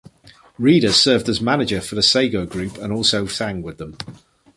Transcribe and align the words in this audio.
Reader 0.57 0.93
served 0.93 1.29
as 1.29 1.41
manager 1.41 1.79
for 1.79 1.93
the 1.93 2.01
Sego 2.01 2.47
group 2.47 2.79
and 2.79 2.91
also 2.91 3.27
sang 3.27 3.61
with 3.61 3.77
them. 3.77 3.99